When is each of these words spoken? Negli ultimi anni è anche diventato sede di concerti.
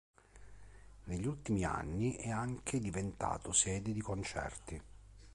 Negli 1.03 1.27
ultimi 1.27 1.63
anni 1.63 2.13
è 2.15 2.31
anche 2.31 2.79
diventato 2.79 3.51
sede 3.51 3.93
di 3.93 4.01
concerti. 4.01 4.81